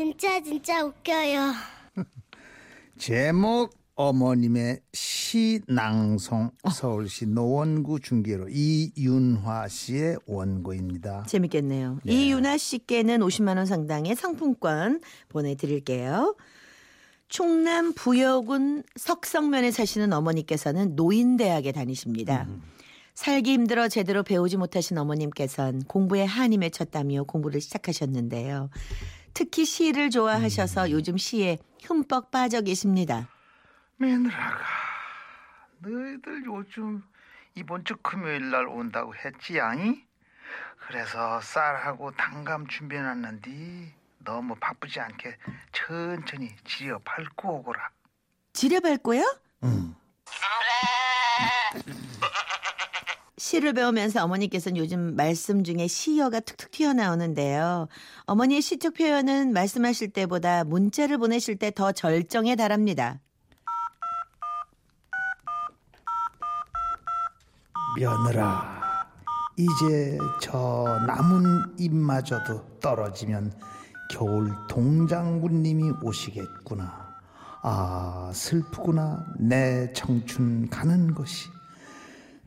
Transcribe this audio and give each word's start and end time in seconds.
진짜 0.00 0.40
진짜 0.40 0.82
웃겨요. 0.82 1.52
제목 2.96 3.74
어머님의 3.96 4.80
시낭송 4.94 6.52
서울시 6.72 7.26
노원구 7.26 8.00
중계로 8.00 8.48
이윤화 8.48 9.68
씨의 9.68 10.16
원고입니다. 10.24 11.24
재밌겠네요. 11.24 11.98
이윤아 12.06 12.56
씨께는 12.56 13.18
50만 13.20 13.58
원 13.58 13.66
상당의 13.66 14.16
상품권 14.16 15.02
보내드릴게요. 15.28 16.34
충남 17.28 17.92
부여군 17.92 18.84
석성면에 18.96 19.70
사시는 19.70 20.14
어머니께서는 20.14 20.96
노인대학에 20.96 21.72
다니십니다. 21.72 22.48
살기 23.12 23.52
힘들어 23.52 23.88
제대로 23.88 24.22
배우지 24.22 24.56
못하신 24.56 24.96
어머님께서는 24.96 25.82
공부에 25.82 26.24
한이 26.24 26.56
맺혔다며 26.56 27.24
공부를 27.24 27.60
시작하셨는데요. 27.60 28.70
특히 29.34 29.64
시를 29.64 30.10
좋아하셔서 30.10 30.90
요즘 30.90 31.16
시에 31.16 31.58
흠뻑 31.84 32.30
빠져 32.30 32.60
계십니다. 32.60 33.28
며느라가 33.96 34.64
너희들 35.78 36.44
요즘 36.46 37.02
이번 37.54 37.84
주 37.84 37.96
금요일 37.96 38.50
날 38.50 38.66
온다고 38.66 39.14
했지 39.14 39.56
양이? 39.56 40.04
그래서 40.86 41.40
쌀하고 41.40 42.10
단감 42.12 42.66
준비해놨는데 42.66 43.94
너무 44.24 44.54
바쁘지 44.60 45.00
않게 45.00 45.36
천천히 45.72 46.54
지어 46.64 46.98
밟고 47.04 47.58
오거라. 47.58 47.90
지뢰 48.52 48.80
밟고요? 48.80 49.22
응. 49.64 49.94
시를 53.40 53.72
배우면서 53.72 54.22
어머니께서는 54.22 54.76
요즘 54.76 55.16
말씀 55.16 55.64
중에 55.64 55.86
시어가 55.86 56.40
툭툭 56.40 56.70
튀어나오는데요. 56.72 57.88
어머니의 58.26 58.60
시적 58.60 58.92
표현은 58.92 59.54
말씀하실 59.54 60.10
때보다 60.10 60.62
문자를 60.64 61.16
보내실 61.16 61.56
때 61.56 61.70
더 61.70 61.90
절정에 61.90 62.54
달합니다. 62.54 63.18
며느라 67.96 69.06
이제 69.56 70.18
저 70.42 71.00
남은 71.06 71.76
잎마저도 71.78 72.78
떨어지면 72.80 73.54
겨울 74.10 74.52
동장군님이 74.68 75.92
오시겠구나 76.02 77.08
아 77.62 78.30
슬프구나 78.34 79.24
내 79.38 79.90
청춘 79.94 80.68
가는 80.68 81.14
것이 81.14 81.48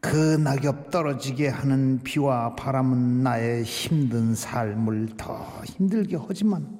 그 0.03 0.35
낙엽 0.37 0.91
떨어지게 0.91 1.47
하는 1.47 2.03
비와 2.03 2.55
바람은 2.55 3.23
나의 3.23 3.63
힘든 3.63 4.35
삶을 4.35 5.15
더 5.15 5.61
힘들게 5.65 6.17
하지만 6.27 6.77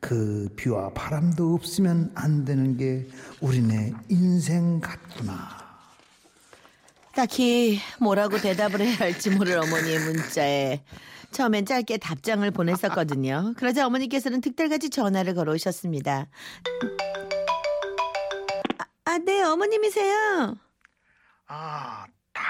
그 0.00 0.48
비와 0.56 0.90
바람도 0.90 1.54
없으면 1.54 2.10
안 2.16 2.44
되는 2.44 2.76
게 2.76 3.06
우리네 3.40 3.92
인생 4.08 4.80
같구나 4.80 5.64
딱히 7.14 7.78
뭐라고 8.00 8.36
대답을 8.38 8.80
해야 8.80 8.96
할지 8.96 9.30
모를 9.30 9.58
어머니의 9.58 10.00
문자에 10.00 10.82
처음엔 11.30 11.66
짧게 11.66 11.98
답장을 11.98 12.48
보냈었거든요. 12.50 13.54
그러자 13.56 13.86
어머니께서는 13.86 14.40
득달같이 14.40 14.90
전화를 14.90 15.34
걸어오셨습니다. 15.34 16.28
아, 18.78 18.84
아, 19.04 19.18
네, 19.18 19.42
어머님이세요. 19.42 20.56
아, 21.48 22.06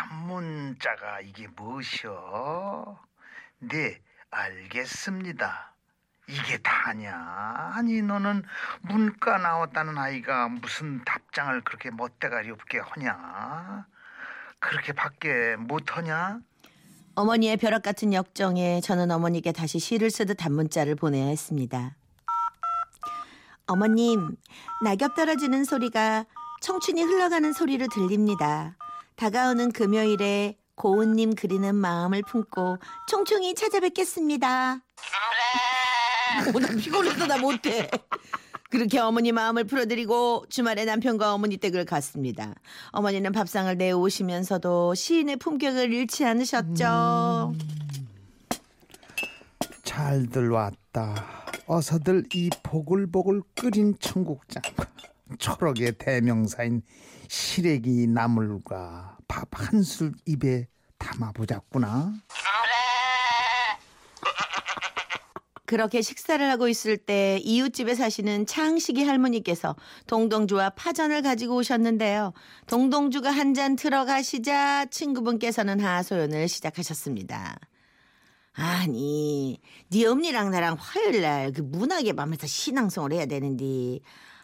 단문자가 0.07 1.21
이게 1.21 1.49
무엇이여? 1.57 2.99
네, 3.59 4.01
알겠습니다. 4.31 5.73
이게 6.29 6.59
다냐? 6.59 7.73
아니, 7.75 8.03
너는 8.03 8.45
문과 8.83 9.39
나왔다는 9.39 9.97
아이가 9.99 10.49
무슨 10.49 11.05
답장을 11.05 11.61
그렇게 11.63 11.91
멋대가리 11.91 12.51
없게 12.51 12.79
하냐? 12.79 13.87
그렇게 14.59 14.93
밖에 14.93 15.57
못하냐? 15.57 16.41
어머니의 17.15 17.57
벼락 17.57 17.83
같은 17.83 18.13
역정에 18.13 18.81
저는 18.81 19.11
어머니께 19.11 19.53
다시 19.53 19.79
시를 19.79 20.11
쓰듯 20.11 20.37
단문자를 20.37 20.97
보내야 20.97 21.27
했습니다. 21.27 21.97
어머님, 23.67 24.37
낙엽 24.83 25.15
떨어지는 25.15 25.65
소리가 25.65 26.27
청춘이 26.61 27.03
흘러가는 27.03 27.53
소리로 27.53 27.87
들립니다. 27.89 28.77
다가오는 29.17 29.73
금요일에 29.73 30.59
고은님 30.75 31.35
그리는 31.35 31.75
마음을 31.75 32.23
품고 32.23 32.79
총총히 33.09 33.55
찾아뵙겠습니다. 33.55 34.81
어, 36.55 36.59
나 36.61 36.69
피곤해서 36.69 37.27
나 37.27 37.39
못해. 37.39 37.91
그렇게 38.71 38.99
어머니 38.99 39.33
마음을 39.33 39.65
풀어드리고 39.65 40.47
주말에 40.51 40.85
남편과 40.85 41.33
어머니 41.33 41.57
댁을 41.57 41.85
갔습니다. 41.87 42.55
어머니는 42.91 43.33
밥상을 43.33 43.75
내오시면서도 43.77 44.95
시인의 44.95 45.37
품격을 45.37 45.93
잃지 45.93 46.25
않으셨죠. 46.25 47.55
잘들 49.83 50.51
왔다. 50.51 51.15
어서들 51.67 52.25
이 52.35 52.51
보글보글 52.63 53.43
끓인 53.55 53.95
청국장과 53.99 54.87
초록의 55.39 55.95
대명사인 55.99 56.83
시래기 57.29 58.07
나물과 58.09 59.19
밥 59.29 59.49
한 59.53 59.83
술 59.83 60.13
입에 60.27 60.69
담아보자꾸나. 60.99 62.13
그렇게 65.67 66.01
식사를 66.01 66.49
하고 66.49 66.69
있을 66.69 66.97
때 66.97 67.41
이웃집에 67.43 67.97
사시는 67.97 68.47
창식이 68.47 69.03
할머니께서 69.03 69.75
동동주와 70.07 70.71
파전을 70.71 71.23
가지고 71.23 71.57
오셨는데요. 71.57 72.33
동동주가 72.69 73.31
한 73.33 73.53
잔 73.53 73.75
들어가시자 73.75 74.85
친구분께서는 74.87 75.81
하소연을 75.81 76.47
시작하셨습니다. 76.49 77.59
아니, 78.53 79.61
네 79.91 80.07
엄니랑 80.07 80.51
나랑 80.51 80.77
화요일 80.79 81.21
날 81.23 81.53
그 81.53 81.63
문학의 81.63 82.13
밤에서 82.13 82.47
신앙송을 82.47 83.13
해야 83.13 83.27
되는데 83.27 83.99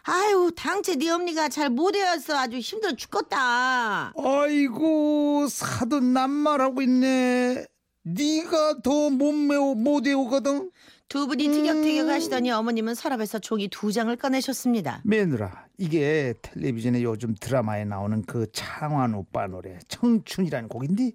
아유, 0.05 0.51
당최 0.55 0.95
네 0.95 1.09
엄니가 1.09 1.47
잘못 1.49 1.95
외웠어. 1.95 2.37
아주 2.37 2.57
힘들어 2.57 2.93
죽겠다. 2.93 4.13
아이고 4.17 5.47
사도 5.47 5.99
낱말하고 6.01 6.81
있네. 6.81 7.65
네가 8.03 8.81
더못 8.83 9.33
매우 9.33 9.75
못 9.75 10.05
외우거든. 10.05 10.71
두 11.07 11.27
분이 11.27 11.47
티격태격 11.47 12.09
하시더니 12.09 12.51
어머님은 12.51 12.95
서랍에서 12.95 13.39
종이 13.39 13.67
두 13.69 13.91
장을 13.91 14.13
꺼내셨습니다. 14.15 15.01
매누라 15.05 15.67
이게 15.77 16.33
텔레비전에 16.41 17.03
요즘 17.03 17.35
드라마에 17.39 17.85
나오는 17.85 18.23
그 18.23 18.47
창환 18.51 19.13
오빠 19.13 19.47
노래 19.47 19.77
청춘이라는 19.87 20.69
곡인데 20.69 21.11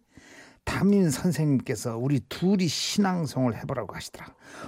담임 0.68 1.08
선생님께서 1.08 1.96
우리 1.96 2.20
둘이 2.28 2.68
신앙송을 2.68 3.56
해보라고 3.56 3.94
하시더라. 3.94 4.26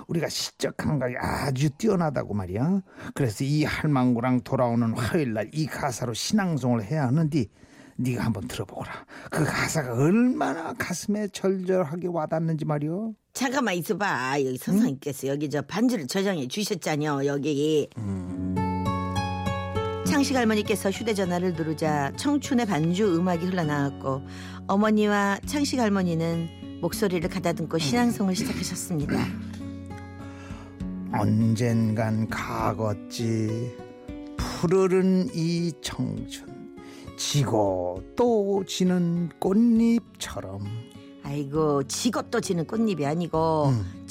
우리가 0.09 0.31
시적 0.31 0.79
감각이 0.79 1.15
아주 1.19 1.69
뛰어나다고 1.71 2.33
말이야. 2.33 2.81
그래서 3.15 3.45
이 3.45 3.65
할망구랑 3.65 4.41
돌아오는 4.41 4.95
화요일 4.95 5.35
날 5.35 5.51
이 5.53 5.67
가사로 5.67 6.15
신앙송을 6.15 6.85
해야 6.85 7.07
하는데 7.07 7.45
네가 7.97 8.25
한번 8.25 8.49
들어보거라. 8.49 8.93
그 9.31 9.45
가사가 9.45 9.93
얼마나 9.93 10.73
가슴에 10.73 11.29
절절하게 11.29 12.09
와닿는지 12.09 12.65
말이오. 12.65 13.15
잠깐만 13.35 13.75
있어봐. 13.75 14.43
여기 14.45 14.57
선생님께서 14.57 15.27
여기 15.29 15.51
저 15.51 15.61
반지를 15.61 16.07
저장해 16.07 16.49
주셨잖여. 16.49 17.27
여기. 17.27 17.89
창식 20.21 20.37
할머니께서 20.37 20.91
휴대전화를 20.91 21.55
누르자 21.55 22.13
청춘의 22.19 22.67
반주 22.67 23.17
음악이 23.17 23.47
흘러나왔고 23.47 24.21
어머니와 24.67 25.39
창식 25.47 25.81
할머니는 25.81 26.81
목소리를 26.83 27.27
가다듬고 27.31 27.79
신앙송을 27.79 28.35
시작하셨습니다. 28.35 29.15
언젠간 31.15 32.29
가겠지 32.29 33.75
푸르른 34.37 35.31
이 35.35 35.73
청춘 35.81 36.77
지고 37.17 38.03
또 38.15 38.63
지는 38.67 39.31
꽃잎처럼 39.39 40.67
아이고 41.23 41.83
또 42.31 42.41
지는 42.41 42.67
꽃잎이 42.67 43.05
아니고 43.07 43.67
음. 43.69 44.05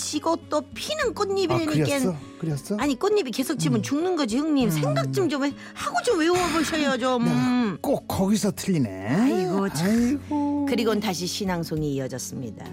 또 0.49 0.61
피는 0.73 1.09
아 1.09 1.13
꽃잎이니까 1.13 1.71
그렸어? 1.71 2.15
그렸어? 2.39 2.77
아니 2.77 2.97
꽃잎이 2.97 3.31
계속 3.31 3.57
지면 3.59 3.81
죽는 3.83 4.15
거지 4.15 4.37
형님 4.37 4.69
생각 4.69 5.11
좀 5.11 5.27
좀 5.29 5.43
하고 5.73 5.97
좀 6.05 6.19
외워보셔요 6.19 6.97
좀 6.97 7.27
야, 7.27 7.77
꼭 7.81 8.07
거기서 8.07 8.51
틀리네 8.55 9.07
아이고, 9.15 9.69
참. 9.69 9.87
아이고. 9.89 10.65
그리고는 10.67 10.99
다시 11.01 11.27
신앙송이 11.27 11.93
이어졌습니다 11.95 12.65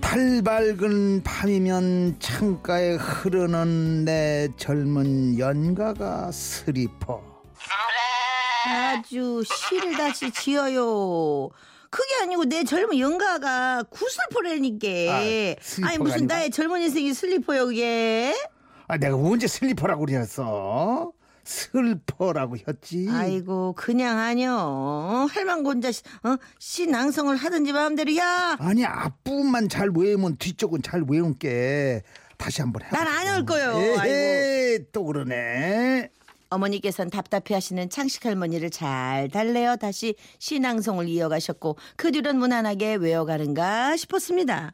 달밝은 0.00 1.22
밤이면 1.22 2.16
창가에 2.18 2.94
흐르는 2.96 4.04
내 4.04 4.48
젊은 4.56 5.38
연가가 5.38 6.30
슬리퍼 6.32 7.22
아주 8.66 9.42
시를 9.44 9.92
다시 9.96 10.30
지어요 10.32 11.48
그게 11.92 12.14
아니고 12.22 12.46
내 12.46 12.64
젊은 12.64 12.98
연가가 12.98 13.82
구슬퍼라니까. 13.90 14.88
아, 15.12 15.18
아니 15.18 15.98
무슨 15.98 16.14
아니고? 16.20 16.24
나의 16.24 16.50
젊은 16.50 16.80
인생이 16.80 17.12
슬리퍼요 17.12 17.66
그게? 17.66 18.34
아 18.88 18.96
내가 18.96 19.14
언제 19.16 19.46
슬리퍼라고 19.46 20.06
그랬어? 20.06 21.12
슬퍼라고 21.44 22.56
했지. 22.66 23.08
아이고 23.10 23.74
그냥 23.76 24.18
아니요. 24.18 25.26
할망 25.30 25.66
혼자 25.66 25.92
시- 25.92 26.02
어? 26.22 26.36
시낭송을 26.58 27.36
하든지 27.36 27.72
마음대로 27.74 28.16
야. 28.16 28.56
아니 28.58 28.86
앞부분만 28.86 29.68
잘 29.68 29.90
외우면 29.94 30.36
뒤쪽은 30.38 30.80
잘 30.82 31.04
외운 31.06 31.36
게 31.38 32.02
다시 32.38 32.62
한번 32.62 32.84
해. 32.84 32.88
난안 32.90 33.26
할 33.26 33.44
거요. 33.44 33.76
에헤, 33.76 34.86
또 34.92 35.04
그러네. 35.04 36.08
어머니께서는 36.52 37.10
답답해하시는 37.10 37.88
창식 37.90 38.24
할머니를 38.26 38.70
잘 38.70 39.28
달래어 39.28 39.76
다시 39.76 40.14
신앙송을 40.38 41.08
이어가셨고 41.08 41.76
그 41.96 42.12
뒤로는 42.12 42.38
무난하게 42.40 42.94
외워가는가 42.96 43.96
싶었습니다. 43.96 44.72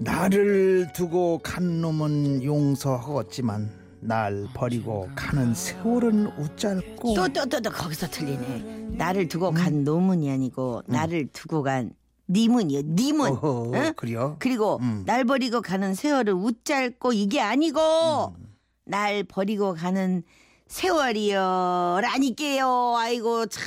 나를 0.00 0.92
두고 0.92 1.38
간 1.42 1.80
놈은 1.80 2.42
용서하겠지만 2.42 3.70
날 4.00 4.46
버리고 4.52 5.08
가는 5.14 5.54
세월은 5.54 6.26
웃짧고 6.38 7.14
또 7.14 7.28
또 7.28 7.46
또 7.46 7.60
또 7.60 7.70
거기서 7.70 8.08
틀리네. 8.08 8.96
나를 8.98 9.28
두고 9.28 9.50
간 9.52 9.82
노문이 9.84 10.30
아니고 10.30 10.82
나를 10.86 11.28
두고 11.32 11.62
간 11.62 11.92
니문이요. 12.28 12.82
니문. 12.84 13.30
어허, 13.32 13.70
응? 13.74 13.92
그래요? 13.96 14.36
그리고 14.38 14.78
음. 14.82 15.04
날 15.06 15.24
버리고 15.24 15.60
가는 15.62 15.94
세월을 15.94 16.32
웃짧고 16.34 17.12
이게 17.14 17.40
아니고 17.40 17.80
음. 18.38 18.43
날 18.84 19.24
버리고 19.24 19.74
가는 19.74 20.22
세월이요. 20.66 22.00
라니께요. 22.02 22.94
아이고 22.96 23.46
참. 23.46 23.62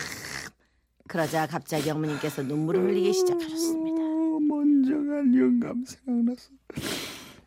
그러자 1.08 1.48
갑자기 1.48 1.90
어머님께서 1.90 2.44
눈물을 2.44 2.84
흘리기 2.84 3.14
시작하셨습니다. 3.14 4.02
어, 4.02 4.40
먼저 4.42 4.92
간 4.92 5.34
영감 5.34 5.84
생각나서 5.86 6.50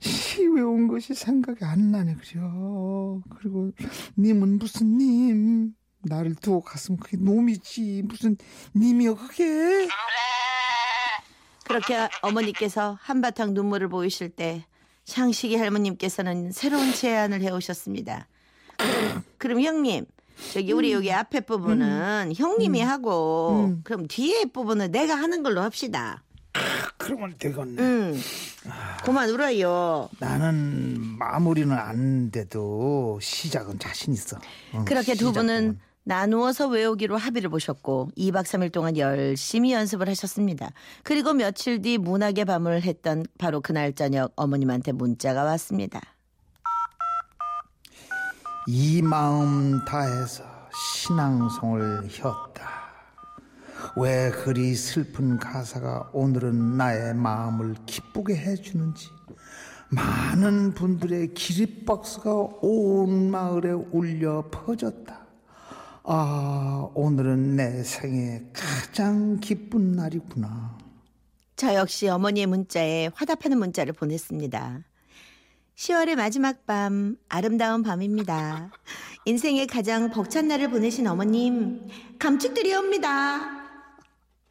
시외 0.01 0.63
온 0.63 0.89
것이 0.89 1.13
생각이 1.13 1.63
안 1.63 1.91
나네 1.91 2.15
그죠 2.15 3.23
그리고 3.37 3.71
님은 4.17 4.59
무슨 4.59 4.97
님 4.97 5.75
나를 6.03 6.35
두고 6.37 6.63
갔으면 6.63 6.99
그게 6.99 7.19
놈이지 7.19 8.05
무슨 8.07 8.39
님이여 8.75 9.15
그게 9.15 9.89
그렇게 11.67 12.09
어머니께서 12.23 12.97
한바탕 13.01 13.53
눈물을 13.53 13.89
보이실 13.89 14.31
때 14.31 14.65
샹식이 15.05 15.57
할머님께서는 15.57 16.53
새로운 16.53 16.93
제안을 16.93 17.43
해오셨습니다. 17.43 18.29
그럼, 18.77 19.25
그럼 19.39 19.61
형님 19.63 20.07
저기 20.53 20.73
우리 20.73 20.93
여기 20.93 21.13
앞에 21.13 21.41
부분은 21.41 22.33
형님이 22.35 22.81
하고 22.81 23.67
음. 23.69 23.81
그럼 23.85 24.07
뒤에 24.09 24.47
부분은 24.47 24.91
내가 24.91 25.15
하는 25.15 25.43
걸로 25.43 25.61
합시다. 25.63 26.23
그러면 26.97 27.35
되겠네 27.39 27.83
응. 27.83 28.21
그만 29.05 29.29
울어요. 29.31 30.09
나는 30.19 30.99
마무리는 31.19 31.77
안 31.77 32.31
돼도 32.31 33.19
시작은 33.23 33.79
자신 33.79 34.13
있어 34.13 34.39
어, 34.73 34.85
그렇게 34.85 35.15
두 35.15 35.33
분은 35.33 35.57
시작은. 35.73 35.81
나누어서 36.05 36.69
외우기로 36.69 37.17
합의를 37.17 37.51
보셨고 37.51 38.11
2박 38.17 38.45
3일 38.45 38.73
동안 38.73 38.97
열심히 38.97 39.73
연습을 39.73 40.09
하셨습니다. 40.09 40.71
그리고 41.03 41.35
며칠 41.35 41.83
뒤 41.83 41.99
문학의 41.99 42.45
밤을 42.47 42.83
했던 42.83 43.25
바로 43.39 43.61
그날 43.61 43.93
저녁 43.93 44.33
어머님한테 44.37 44.93
문자가 44.93 45.45
왔습니다. 45.45 46.01
이 48.67 49.03
마음 49.03 49.85
다해서 49.85 50.45
신앙송을 50.73 52.09
혔다. 52.09 52.71
왜 53.97 54.31
그리 54.31 54.75
슬픈 54.75 55.39
가사가 55.39 56.11
오늘은 56.13 56.77
나의 56.77 57.15
마음을 57.15 57.75
기쁘게 57.87 58.37
해주는지 58.37 59.09
많은 59.89 60.75
분들의 60.75 61.35
기립박수가 61.35 62.33
온 62.63 63.31
마을에 63.31 63.73
울려 63.73 64.45
퍼졌다. 64.51 65.20
아, 66.13 66.91
오늘은 66.95 67.55
내 67.55 67.85
생애 67.85 68.43
가장 68.53 69.39
기쁜 69.39 69.93
날이구나. 69.93 70.77
저 71.55 71.73
역시 71.77 72.09
어머니의 72.09 72.49
문자에 72.49 73.11
화답하는 73.15 73.59
문자를 73.59 73.93
보냈습니다. 73.93 74.81
10월의 75.77 76.17
마지막 76.17 76.67
밤, 76.67 77.17
아름다운 77.29 77.85
밤입니다. 77.85 78.73
인생의 79.25 79.69
가장 79.69 80.11
벅찬 80.11 80.49
날을 80.49 80.71
보내신 80.71 81.07
어머님, 81.07 81.87
감축드리옵니다. 82.19 83.60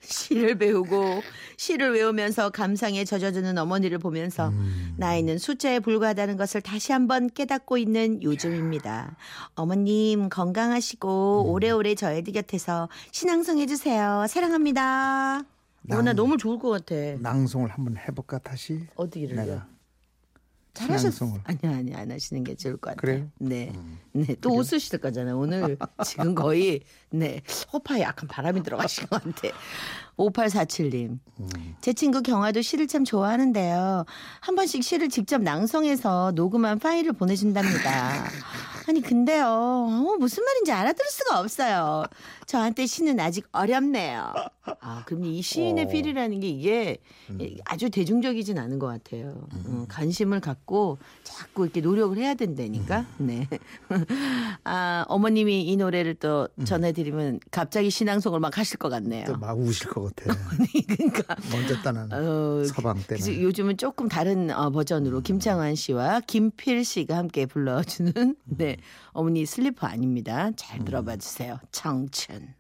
시를 0.01 0.55
배우고 0.57 1.21
시를 1.57 1.93
외우면서 1.93 2.49
감상에 2.49 3.03
젖어드는 3.05 3.57
어머니를 3.57 3.97
보면서 3.97 4.51
나이는 4.97 5.37
숫자에 5.37 5.79
불과하다는 5.79 6.37
것을 6.37 6.61
다시 6.61 6.91
한번 6.91 7.29
깨닫고 7.29 7.77
있는 7.77 8.21
요즘입니다. 8.23 9.15
어머님 9.55 10.29
건강하시고 10.29 11.51
오래오래 11.51 11.95
저희들 11.95 12.33
곁에서 12.33 12.89
신앙송 13.11 13.59
해주세요. 13.59 14.25
사랑합니다. 14.29 15.43
어, 15.91 16.01
나 16.01 16.13
너무 16.13 16.37
좋을 16.37 16.59
것 16.59 16.69
같아. 16.69 16.95
낭송을 17.19 17.69
한번 17.69 17.97
해볼까 17.97 18.39
다시? 18.39 18.87
어디를 18.95 19.35
내가. 19.35 19.67
잘하셨어. 20.79 21.11
신앙송을. 21.11 21.41
아니 21.43 21.75
아니 21.75 21.95
안 21.95 22.11
하시는 22.11 22.43
게 22.43 22.55
좋을 22.55 22.77
것 22.77 22.95
같아요. 22.95 22.97
그래요? 22.97 23.31
음. 23.41 23.47
네, 23.47 23.71
네. 24.13 24.35
또 24.41 24.55
웃으실 24.55 24.99
거잖아요. 24.99 25.37
오늘 25.37 25.77
지금 26.05 26.35
거의 26.35 26.81
네 27.09 27.41
호파에 27.73 28.01
약간 28.01 28.27
바람이 28.27 28.63
들어가신 28.63 29.07
것 29.07 29.23
같아. 29.23 29.55
5847님. 30.17 31.19
음. 31.39 31.49
제 31.81 31.93
친구 31.93 32.21
경아도 32.21 32.61
시를 32.61 32.87
참 32.87 33.05
좋아하는데요. 33.05 34.05
한 34.41 34.55
번씩 34.55 34.83
시를 34.83 35.09
직접 35.09 35.41
낭송해서 35.41 36.33
녹음한 36.35 36.79
파일을 36.79 37.13
보내준답니다. 37.13 38.25
아니 38.89 39.01
근데요. 39.01 39.45
어, 39.45 40.15
무슨 40.19 40.43
말인지 40.43 40.71
알아들을 40.71 41.07
수가 41.11 41.39
없어요. 41.39 42.05
저한테 42.47 42.87
시는 42.87 43.19
아직 43.19 43.45
어렵네요. 43.51 44.33
아 44.81 45.03
그럼 45.05 45.25
이 45.25 45.43
시인의 45.43 45.85
어. 45.85 45.87
필이라는 45.89 46.39
게 46.39 46.47
이게 46.49 46.97
아주 47.65 47.91
대중적이진 47.91 48.57
않은 48.57 48.79
것 48.79 48.87
같아요. 48.87 49.47
어, 49.67 49.85
관심을 49.87 50.39
갖고 50.39 50.97
자꾸 51.21 51.65
이렇게 51.65 51.81
노력을 51.81 52.17
해야 52.17 52.33
된다니까. 52.33 53.05
네. 53.19 53.47
아 54.63 55.05
어머님이 55.07 55.65
이 55.67 55.77
노래를 55.77 56.15
또 56.15 56.47
전해드리면 56.65 57.41
갑자기 57.51 57.91
신앙송을 57.91 58.39
막 58.39 58.57
하실 58.57 58.79
것 58.79 58.89
같네요. 58.89 59.25
또 59.25 59.35
막 59.39 59.55
우실 59.59 59.87
것 59.89 60.15
같아. 60.15 60.35
그러니까 60.87 61.35
먼저 61.51 61.79
따는 61.83 62.11
어, 62.11 62.63
서방 62.65 63.03
때문에. 63.07 63.39
요즘은 63.43 63.77
조금 63.77 64.09
다른 64.09 64.49
어, 64.49 64.71
버전으로 64.71 65.21
김창완 65.21 65.75
씨와 65.75 66.21
김필 66.21 66.83
씨가 66.83 67.15
함께 67.15 67.45
불러주는 67.45 68.35
네 68.45 68.77
어머니 69.11 69.45
슬리퍼 69.45 69.87
아닙니다. 69.87 70.51
잘 70.55 70.83
들어봐 70.83 71.17
주세요. 71.17 71.59
청춘. 71.71 72.58